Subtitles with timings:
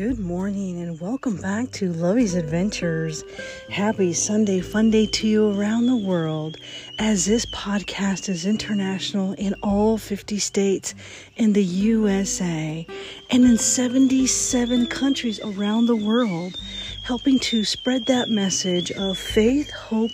[0.00, 3.22] Good morning and welcome back to Lovey's Adventures.
[3.68, 6.56] Happy Sunday fun day to you around the world
[6.98, 10.94] as this podcast is international in all 50 states
[11.36, 12.86] in the USA
[13.28, 16.58] and in 77 countries around the world,
[17.04, 20.12] helping to spread that message of faith, hope,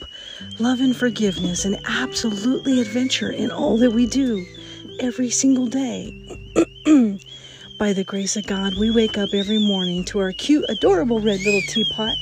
[0.58, 4.44] love, and forgiveness, and absolutely adventure in all that we do
[4.98, 6.12] every single day.
[7.78, 11.40] By the grace of God, we wake up every morning to our cute, adorable red
[11.40, 12.16] little teapot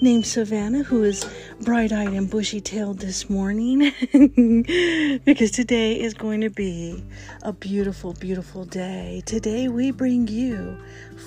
[0.00, 1.26] named Savannah, who is
[1.62, 3.92] bright eyed and bushy tailed this morning
[5.24, 7.02] because today is going to be
[7.42, 9.22] a beautiful, beautiful day.
[9.26, 10.78] Today, we bring you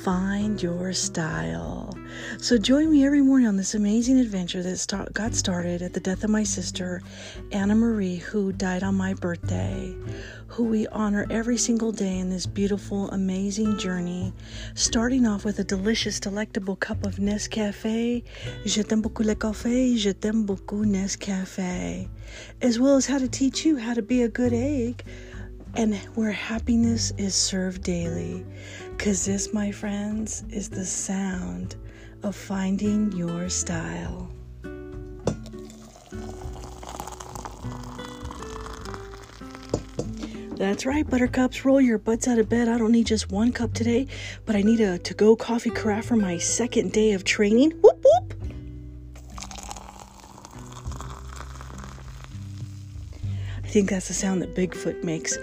[0.03, 1.93] Find Your Style.
[2.37, 5.99] So, join me every morning on this amazing adventure that start, got started at the
[5.99, 7.01] death of my sister,
[7.51, 9.93] Anna Marie, who died on my birthday
[10.53, 14.31] who we honor every single day in this beautiful, amazing journey.
[14.75, 18.23] Starting off with a delicious, delectable cup of Nescafe.
[18.63, 22.07] Je t'aime beaucoup le café, je t'aime beaucoup Nescafe.
[22.61, 25.03] As well as how to teach you how to be a good egg
[25.73, 28.45] and where happiness is served daily.
[28.91, 31.77] Because this, my friends, is the sound
[32.21, 34.29] of finding your style.
[40.63, 41.65] That's right, buttercups.
[41.65, 42.69] Roll your butts out of bed.
[42.69, 44.07] I don't need just one cup today,
[44.45, 47.71] but I need a to go coffee carafe for my second day of training.
[47.81, 48.32] Whoop, whoop.
[53.73, 55.33] Think that's the sound that Bigfoot makes.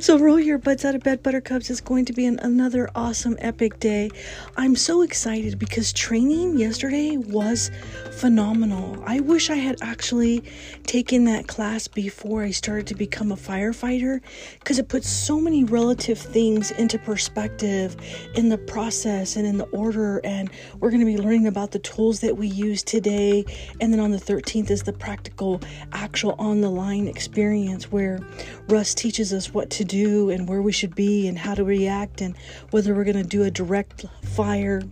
[0.06, 1.68] so roll your butts out of bed, Buttercups.
[1.68, 4.10] It's going to be an, another awesome, epic day.
[4.56, 7.70] I'm so excited because training yesterday was
[8.12, 9.02] phenomenal.
[9.06, 10.42] I wish I had actually
[10.86, 14.22] taken that class before I started to become a firefighter
[14.58, 17.94] because it puts so many relative things into perspective
[18.36, 20.22] in the process and in the order.
[20.24, 20.50] And
[20.80, 23.44] we're going to be learning about the tools that we use today.
[23.82, 25.60] And then on the 13th is the practical
[25.92, 28.20] actual actual on the line experience where
[28.68, 32.20] Russ teaches us what to do and where we should be and how to react
[32.20, 32.36] and
[32.70, 34.82] whether we're going to do a direct fire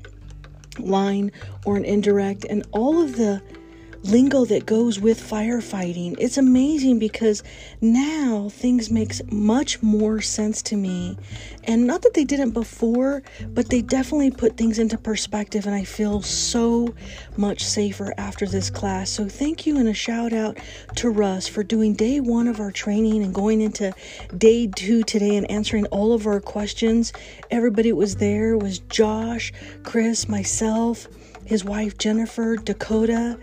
[0.80, 1.30] line
[1.64, 3.40] or an indirect and all of the
[4.04, 6.16] lingo that goes with firefighting.
[6.18, 7.42] It's amazing because
[7.80, 11.18] now things makes much more sense to me.
[11.64, 15.84] And not that they didn't before, but they definitely put things into perspective and I
[15.84, 16.94] feel so
[17.36, 19.10] much safer after this class.
[19.10, 20.58] So thank you and a shout out
[20.96, 23.92] to Russ for doing day 1 of our training and going into
[24.36, 27.12] day 2 today and answering all of our questions.
[27.50, 31.06] Everybody was there was Josh, Chris, myself,
[31.44, 33.38] his wife Jennifer, Dakota,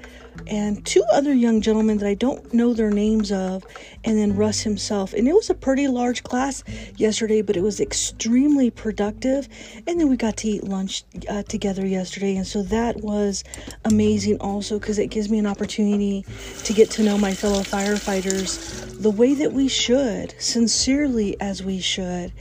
[0.48, 3.66] and two other young gentlemen that I don't know their names of,
[4.04, 5.14] and then Russ himself.
[5.14, 6.64] And it was a pretty large class
[6.96, 9.50] yesterday, but it was extremely productive.
[9.88, 13.44] And then we got to eat lunch uh, together yesterday, and so that was
[13.86, 16.26] amazing also because it gives me an opportunity
[16.64, 21.80] to get to know my fellow firefighters the way that we should, sincerely as we
[21.80, 22.34] should.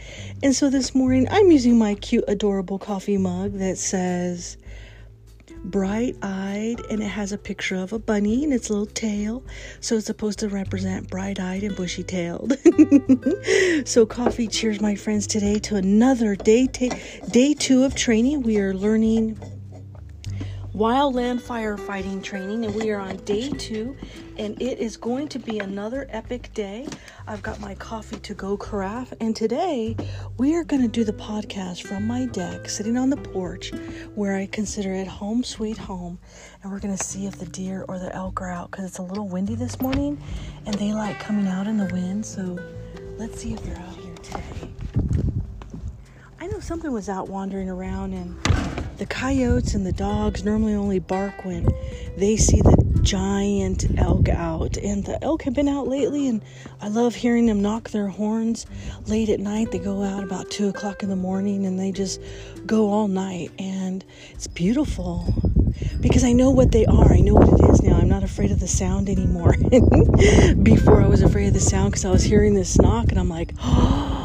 [0.42, 4.56] And so this morning, I'm using my cute, adorable coffee mug that says,
[5.64, 9.44] bright eyed and it has a picture of a bunny and its little tail.
[9.80, 12.54] So it's supposed to represent bright eyed and bushy tailed.
[13.84, 16.96] so, coffee cheers, my friends, today to another day, ta-
[17.30, 18.42] day two of training.
[18.42, 19.38] We are learning
[20.76, 23.96] wildland firefighting training, and we are on day two,
[24.36, 26.86] and it is going to be another epic day.
[27.26, 29.96] I've got my coffee to go carafe, and today
[30.36, 33.72] we are going to do the podcast from my deck, sitting on the porch
[34.14, 36.18] where I consider it home sweet home,
[36.62, 38.98] and we're going to see if the deer or the elk are out because it's
[38.98, 40.22] a little windy this morning,
[40.66, 42.26] and they like coming out in the wind.
[42.26, 42.58] So
[43.16, 44.70] let's see if they're out here today.
[46.38, 48.45] I know something was out wandering around and
[48.98, 51.68] the coyotes and the dogs normally only bark when
[52.16, 54.76] they see the giant elk out.
[54.76, 56.42] And the elk have been out lately, and
[56.80, 58.66] I love hearing them knock their horns
[59.06, 59.70] late at night.
[59.70, 62.20] They go out about 2 o'clock in the morning and they just
[62.64, 63.50] go all night.
[63.58, 65.32] And it's beautiful
[66.00, 67.12] because I know what they are.
[67.12, 67.98] I know what it is now.
[67.98, 69.54] I'm not afraid of the sound anymore.
[70.62, 73.28] Before I was afraid of the sound because I was hearing this knock, and I'm
[73.28, 74.15] like, oh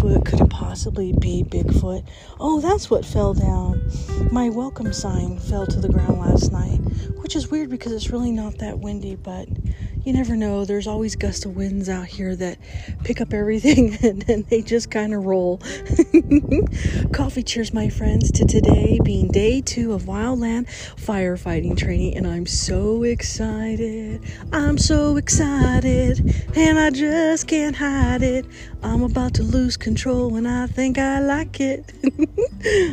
[0.00, 0.24] Bigfoot?
[0.24, 2.06] Could it possibly be Bigfoot?
[2.38, 3.82] Oh, that's what fell down.
[4.32, 6.78] My welcome sign fell to the ground last night,
[7.18, 9.46] which is weird because it's really not that windy, but
[10.04, 10.64] you never know.
[10.64, 12.58] There's always gust of winds out here that
[13.04, 15.58] pick up everything and then they just kind of roll.
[17.12, 20.66] Coffee cheers, my friends, to today being day two of Wildland
[20.96, 24.22] firefighting training, and I'm so excited.
[24.52, 28.46] I'm so excited, and I just can't hide it.
[28.82, 31.92] I'm about to lose control, and I think I like it.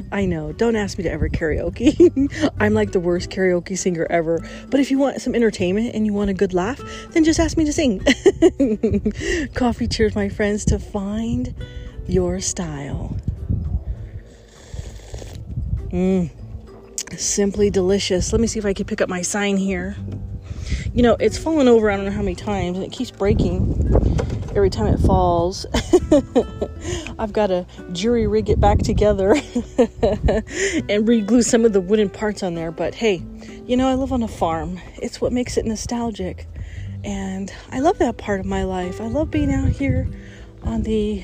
[0.11, 2.51] I know, don't ask me to ever karaoke.
[2.59, 4.39] I'm like the worst karaoke singer ever,
[4.69, 6.81] but if you want some entertainment and you want a good laugh,
[7.11, 7.99] then just ask me to sing.
[9.53, 11.53] Coffee cheers, my friends, to find
[12.07, 13.17] your style.
[15.89, 16.29] Mmm,
[17.17, 18.31] simply delicious.
[18.31, 19.95] Let me see if I can pick up my sign here.
[20.93, 23.93] You know, it's fallen over, I don't know how many times, and it keeps breaking
[24.57, 25.65] every time it falls.
[27.19, 29.35] I've got to jury rig it back together
[30.89, 32.71] and re glue some of the wooden parts on there.
[32.71, 33.23] But hey,
[33.65, 36.47] you know, I live on a farm, it's what makes it nostalgic.
[37.07, 38.99] And I love that part of my life.
[38.99, 40.09] I love being out here
[40.63, 41.23] on the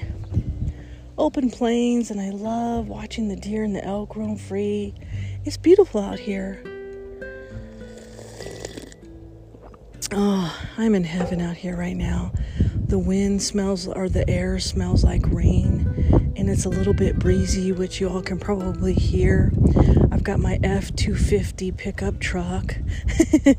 [1.18, 4.96] open plains and I love watching the deer and the elk roam free.
[5.44, 6.64] It's beautiful out here.
[10.14, 12.32] Oh, I'm in heaven out here right now.
[12.88, 17.72] The wind smells, or the air smells like rain, and it's a little bit breezy,
[17.72, 19.52] which you all can probably hear.
[20.12, 22.76] I've got my F 250 pickup truck,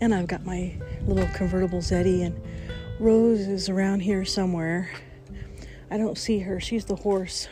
[0.00, 0.74] and I've got my
[1.08, 2.40] little convertible Zeddy, and
[3.00, 4.90] Rose is around here somewhere.
[5.90, 6.60] I don't see her.
[6.60, 7.48] She's the horse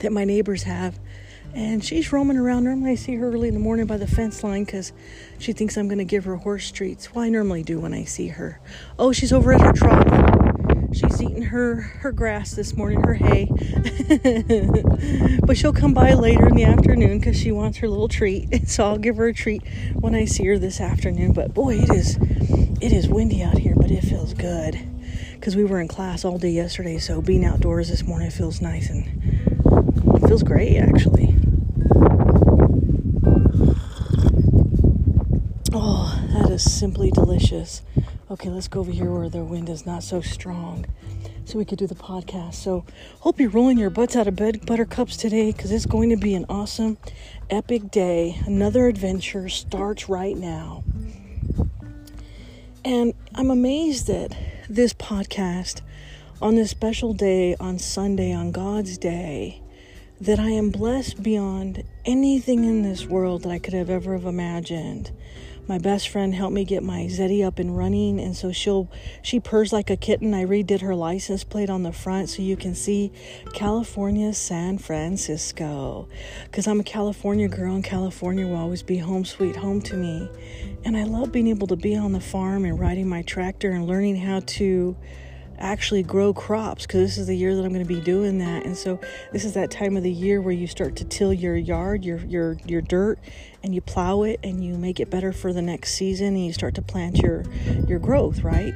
[0.00, 0.98] that my neighbors have.
[1.54, 2.64] And she's roaming around.
[2.64, 4.92] Normally, I see her early in the morning by the fence line because
[5.38, 7.14] she thinks I'm going to give her horse treats.
[7.14, 8.60] Well, I normally do when I see her.
[8.98, 10.34] Oh, she's over at her trough.
[10.94, 13.46] She's eating her, her grass this morning, her hay.
[15.44, 18.68] but she'll come by later in the afternoon because she wants her little treat.
[18.74, 19.62] So I'll give her a treat
[19.94, 21.32] when I see her this afternoon.
[21.32, 22.18] But boy, it is
[22.80, 24.78] it is windy out here, but it feels good
[25.32, 26.98] because we were in class all day yesterday.
[26.98, 29.04] So being outdoors this morning feels nice and
[30.26, 31.36] feels great actually.
[35.72, 37.82] Oh, that is simply delicious.
[38.30, 40.86] Okay, let's go over here where the wind is not so strong
[41.44, 42.54] so we could do the podcast.
[42.54, 42.84] So,
[43.20, 46.34] hope you're rolling your butts out of bed, buttercups, today because it's going to be
[46.34, 46.96] an awesome,
[47.50, 48.40] epic day.
[48.46, 50.84] Another adventure starts right now.
[52.86, 54.36] And I'm amazed that
[54.68, 55.80] this podcast
[56.42, 59.62] on this special day, on Sunday, on God's day,
[60.20, 64.26] that I am blessed beyond anything in this world that I could have ever have
[64.26, 65.12] imagined.
[65.66, 68.90] My best friend helped me get my Zeddy up and running, and so she'll
[69.22, 70.34] she purrs like a kitten.
[70.34, 73.10] I redid her license plate on the front so you can see
[73.54, 76.06] California, San Francisco.
[76.44, 80.28] Because I'm a California girl, and California will always be home sweet home to me.
[80.84, 83.86] And I love being able to be on the farm and riding my tractor and
[83.86, 84.96] learning how to
[85.58, 88.64] actually grow crops because this is the year that I'm going to be doing that.
[88.64, 89.00] And so
[89.32, 92.18] this is that time of the year where you start to till your yard, your
[92.18, 93.18] your your dirt,
[93.62, 96.52] and you plow it and you make it better for the next season and you
[96.52, 97.44] start to plant your
[97.88, 98.74] your growth, right?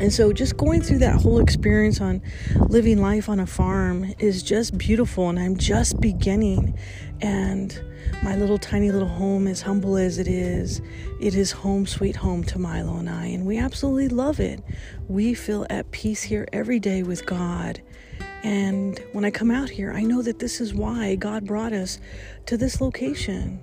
[0.00, 2.20] And so, just going through that whole experience on
[2.68, 6.76] living life on a farm is just beautiful, and I'm just beginning.
[7.20, 7.80] And
[8.24, 10.80] my little tiny little home, as humble as it is,
[11.20, 14.62] it is home sweet home to Milo and I, and we absolutely love it.
[15.08, 17.82] We feel at peace here every day with God.
[18.42, 21.98] And when I come out here, I know that this is why God brought us
[22.46, 23.60] to this location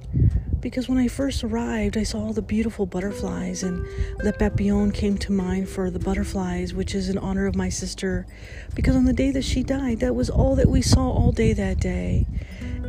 [0.62, 3.84] because when I first arrived, I saw all the beautiful butterflies, and
[4.24, 8.28] Le Papillon came to mind for the butterflies, which is in honor of my sister,
[8.76, 11.54] because on the day that she died, that was all that we saw all day
[11.54, 12.28] that day.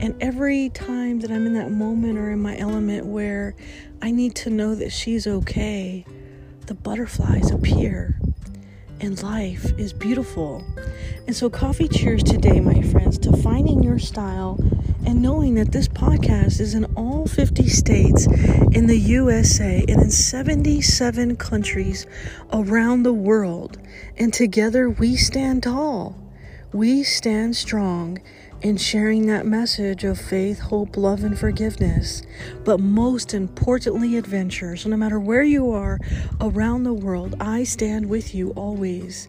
[0.02, 3.54] And every time that I'm in that moment or in my element where
[4.02, 6.04] I need to know that she's okay,
[6.66, 8.18] the butterflies appear
[8.98, 10.64] and life is beautiful.
[11.28, 14.58] And so, coffee cheers today, my friends, to finding your style
[15.06, 18.26] and knowing that this podcast is in all 50 states
[18.72, 22.06] in the USA and in 77 countries
[22.52, 23.78] around the world.
[24.16, 26.16] And together we stand tall,
[26.72, 28.18] we stand strong
[28.62, 32.22] in sharing that message of faith, hope, love, and forgiveness.
[32.64, 34.76] But most importantly, adventure.
[34.76, 35.98] So, no matter where you are
[36.40, 39.28] around the world, I stand with you always.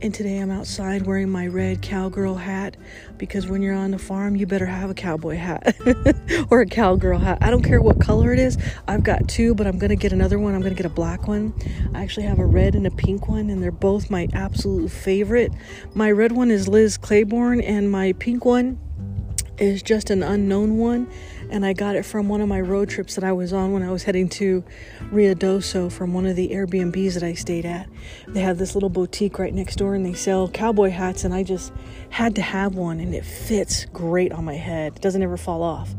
[0.00, 2.76] And today I'm outside wearing my red cowgirl hat
[3.16, 5.74] because when you're on the farm, you better have a cowboy hat
[6.50, 7.38] or a cowgirl hat.
[7.40, 8.56] I don't care what color it is.
[8.86, 10.54] I've got two, but I'm going to get another one.
[10.54, 11.52] I'm going to get a black one.
[11.94, 15.52] I actually have a red and a pink one, and they're both my absolute favorite.
[15.94, 18.67] My red one is Liz Claiborne, and my pink one
[19.58, 21.08] is just an unknown one.
[21.50, 23.82] and I got it from one of my road trips that I was on when
[23.82, 24.62] I was heading to
[25.10, 27.88] Ruidoso from one of the Airbnbs that I stayed at.
[28.26, 31.42] They have this little boutique right next door and they sell cowboy hats, and I
[31.42, 31.72] just
[32.10, 34.96] had to have one, and it fits great on my head.
[34.96, 35.94] It doesn't ever fall off.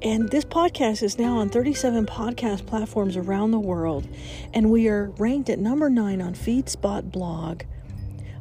[0.00, 4.08] And this podcast is now on 37 podcast platforms around the world,
[4.54, 7.62] and we are ranked at number nine on FeedSpot blog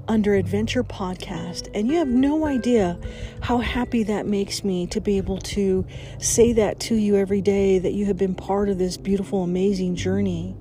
[0.07, 1.69] under Adventure Podcast.
[1.73, 2.97] And you have no idea
[3.41, 5.85] how happy that makes me to be able to
[6.19, 9.95] say that to you every day that you have been part of this beautiful, amazing
[9.95, 10.55] journey.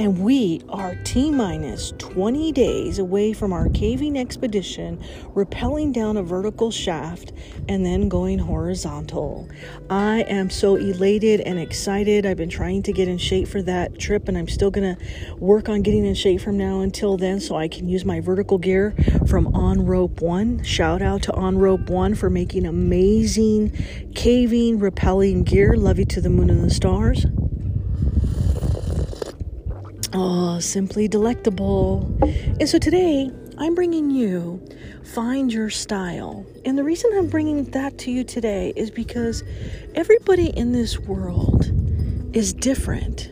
[0.00, 4.98] And we are T minus 20 days away from our caving expedition,
[5.34, 7.32] rappelling down a vertical shaft
[7.68, 9.46] and then going horizontal.
[9.90, 12.24] I am so elated and excited.
[12.24, 14.96] I've been trying to get in shape for that trip, and I'm still to
[15.36, 18.56] work on getting in shape from now until then so I can use my vertical
[18.56, 18.94] gear
[19.28, 20.64] from On Rope One.
[20.64, 23.70] Shout out to On Rope One for making amazing
[24.14, 25.76] caving, rappelling gear.
[25.76, 27.26] Love you to the moon and the stars.
[30.12, 32.12] Oh, simply delectable.
[32.58, 34.60] And so today, I'm bringing you
[35.04, 36.44] Find Your Style.
[36.64, 39.44] And the reason I'm bringing that to you today is because
[39.94, 41.70] everybody in this world
[42.34, 43.30] is different.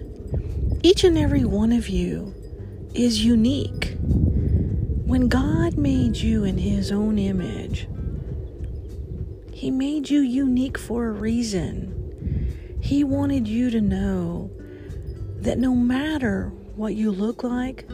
[0.84, 2.32] Each and every one of you
[2.94, 3.96] is unique.
[4.00, 7.88] When God made you in His own image,
[9.52, 12.78] He made you unique for a reason.
[12.80, 14.52] He wanted you to know
[15.40, 17.90] that no matter what you look like,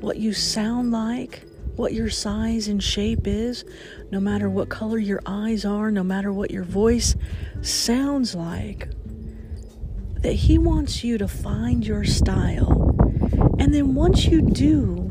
[0.00, 1.42] what you sound like,
[1.74, 3.64] what your size and shape is,
[4.12, 7.16] no matter what color your eyes are, no matter what your voice
[7.62, 8.88] sounds like.
[10.22, 12.94] That He wants you to find your style.
[13.58, 15.10] And then once you do,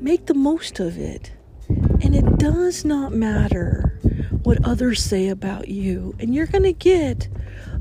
[0.00, 1.32] make the most of it.
[1.68, 3.98] And it does not matter
[4.44, 6.14] what others say about you.
[6.18, 7.28] And you're going to get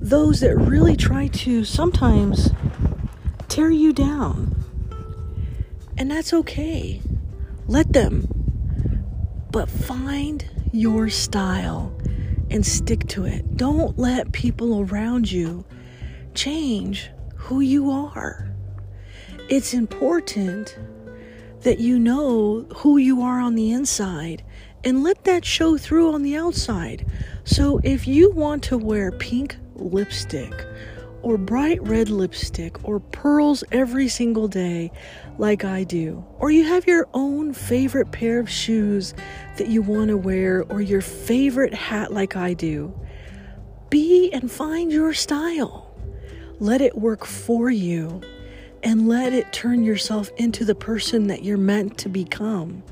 [0.02, 2.52] those that really try to sometimes
[3.60, 4.56] tear you down.
[5.98, 7.02] And that's okay.
[7.68, 8.26] Let them.
[9.52, 11.92] But find your style
[12.50, 13.58] and stick to it.
[13.58, 15.66] Don't let people around you
[16.34, 18.50] change who you are.
[19.50, 20.80] It's important
[21.64, 24.42] that you know who you are on the inside
[24.86, 27.06] and let that show through on the outside.
[27.44, 30.54] So if you want to wear pink lipstick
[31.22, 34.92] or bright red lipstick or pearls every single day,
[35.38, 39.14] like I do, or you have your own favorite pair of shoes
[39.58, 42.98] that you want to wear, or your favorite hat, like I do,
[43.90, 45.94] be and find your style.
[46.60, 48.22] Let it work for you
[48.84, 52.84] and let it turn yourself into the person that you're meant to become.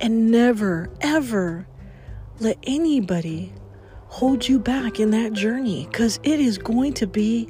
[0.00, 1.66] And never, ever
[2.40, 3.52] let anybody
[4.08, 7.48] hold you back in that journey because it is going to be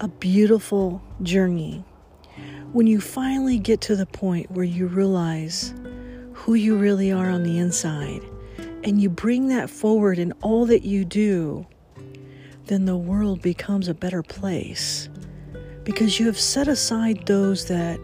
[0.00, 1.84] a beautiful journey.
[2.72, 5.74] When you finally get to the point where you realize
[6.32, 8.22] who you really are on the inside
[8.82, 11.66] and you bring that forward in all that you do,
[12.66, 15.08] then the world becomes a better place
[15.84, 18.00] because you have set aside those that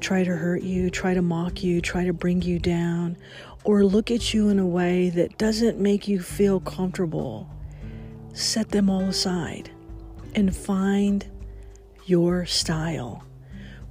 [0.00, 3.16] try to hurt you, try to mock you, try to bring you down,
[3.64, 7.48] or look at you in a way that doesn't make you feel comfortable.
[8.32, 9.70] Set them all aside
[10.34, 11.26] and find
[12.06, 13.24] your style.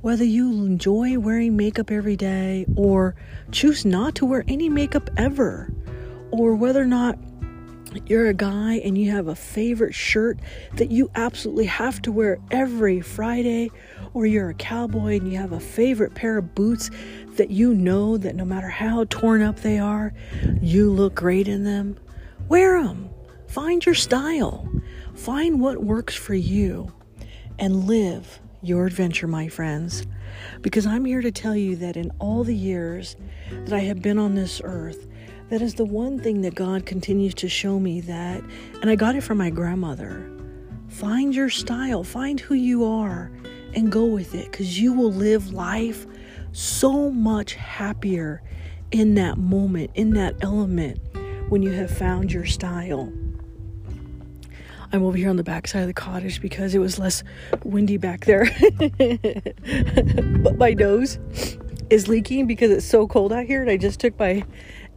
[0.02, 3.16] Whether you enjoy wearing makeup every day or
[3.52, 5.74] choose not to wear any makeup ever,
[6.32, 7.18] or whether or not
[8.06, 10.40] you're a guy and you have a favorite shirt
[10.76, 13.72] that you absolutely have to wear every Friday,
[14.14, 16.90] or you're a cowboy and you have a favorite pair of boots
[17.38, 20.14] that you know that no matter how torn up they are,
[20.62, 21.98] you look great in them,
[22.48, 23.10] wear them.
[23.48, 24.70] Find your style.
[25.16, 26.92] Find what works for you
[27.58, 30.06] and live your adventure, my friends.
[30.62, 33.16] Because I'm here to tell you that in all the years
[33.52, 35.08] that I have been on this earth,
[35.50, 38.44] that is the one thing that God continues to show me that,
[38.82, 40.30] and I got it from my grandmother.
[40.90, 43.32] Find your style, find who you are,
[43.76, 46.06] and go with it because you will live life
[46.52, 48.42] so much happier
[48.92, 51.00] in that moment, in that element,
[51.50, 53.12] when you have found your style.
[54.92, 57.24] I'm over here on the back side of the cottage because it was less
[57.64, 58.46] windy back there.
[60.40, 61.20] but my nose
[61.92, 64.44] is leaking because it's so cold out here and I just took my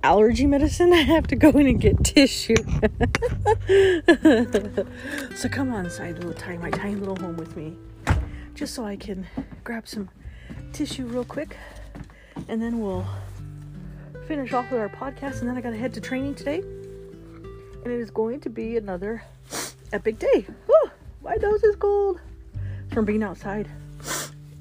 [0.02, 0.92] allergy medicine.
[0.94, 2.56] I have to go in and get tissue.
[5.36, 7.76] so come on inside, little tiny, my tiny little home with me.
[8.54, 9.26] Just so I can
[9.64, 10.08] grab some
[10.72, 11.56] tissue real quick.
[12.48, 13.06] And then we'll
[14.26, 15.40] finish off with our podcast.
[15.40, 16.58] And then I gotta head to training today.
[16.58, 19.22] And it is going to be another
[19.92, 20.46] epic day.
[20.66, 20.90] Whew,
[21.22, 22.20] my nose is cold
[22.92, 23.68] from being outside.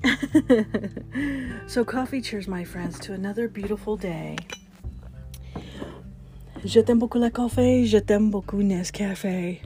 [1.68, 4.38] so, coffee cheers, my friends, to another beautiful day.
[6.64, 9.62] Je t'aime beaucoup le café, je t'aime beaucoup Nescafe.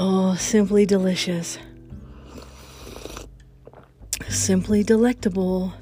[0.00, 1.58] Oh, simply delicious.
[4.28, 5.72] Simply delectable.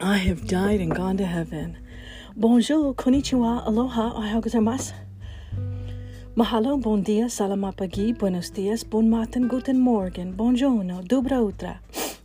[0.00, 1.78] I have died and gone to heaven.
[2.34, 4.92] Bonjour, konnichiwa, aloha, ohayou gozaimasu.
[6.34, 11.78] Mahalo, bon dia, salamat pagi, buenos dias, bon matin, guten morgen, buongiorno, dobra utra.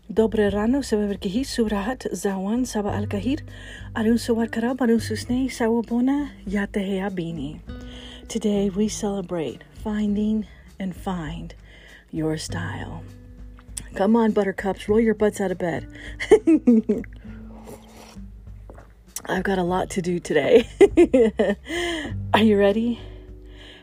[0.10, 3.46] Dobre rano, sebeverkihi, subrahat, zawan, saba alkahir,
[3.94, 7.62] arun suwarkara, barun susne, sawabona, yatehea bini.
[8.27, 10.48] Today we celebrate finding
[10.79, 11.55] and find
[12.12, 13.01] your style.
[13.96, 15.88] Come on, buttercups, roll your butts out of bed.
[19.25, 20.67] I've got a lot to do today.
[22.34, 23.00] Are you ready?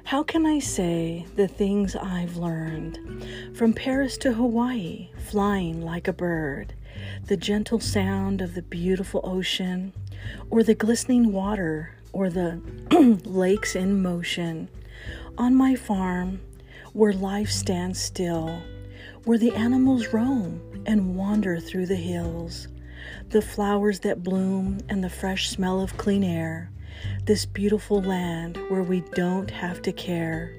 [0.04, 3.56] How can I say the things I've learned?
[3.56, 6.74] From Paris to Hawaii, flying like a bird,
[7.28, 9.94] the gentle sound of the beautiful ocean,
[10.50, 12.60] or the glistening water, or the
[13.24, 14.68] lakes in motion.
[15.36, 16.40] On my farm,
[16.92, 18.62] where life stands still,
[19.24, 22.68] where the animals roam and wander through the hills
[23.30, 26.70] the flowers that bloom, and the fresh smell of clean air,
[27.24, 30.54] this beautiful land where we don't have to care.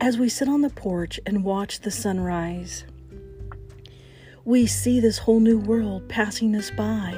[0.00, 2.84] As we sit on the porch and watch the sunrise,
[4.44, 7.12] we see this whole new world passing us by.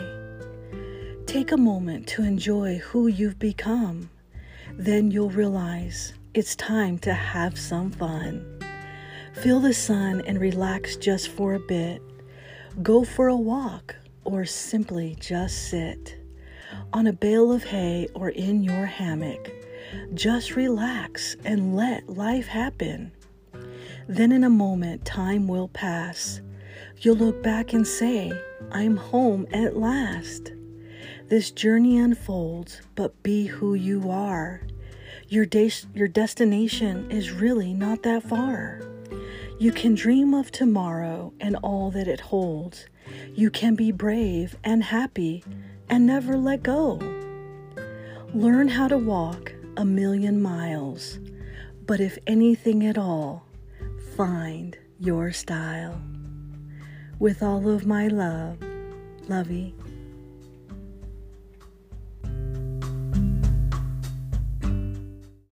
[1.33, 4.11] Take a moment to enjoy who you've become.
[4.75, 8.61] Then you'll realize it's time to have some fun.
[9.33, 12.03] Feel the sun and relax just for a bit.
[12.83, 16.19] Go for a walk or simply just sit
[16.93, 19.51] on a bale of hay or in your hammock.
[20.13, 23.11] Just relax and let life happen.
[24.07, 26.43] Then, in a moment, time will pass.
[26.99, 28.39] You'll look back and say,
[28.71, 30.53] I'm home at last.
[31.33, 34.61] This journey unfolds, but be who you are.
[35.29, 38.83] Your, de- your destination is really not that far.
[39.59, 42.85] You can dream of tomorrow and all that it holds.
[43.35, 45.43] You can be brave and happy
[45.89, 47.01] and never let go.
[48.35, 51.19] Learn how to walk a million miles,
[51.87, 53.47] but if anything at all,
[54.19, 55.99] find your style.
[57.19, 58.59] With all of my love,
[59.29, 59.75] Lovey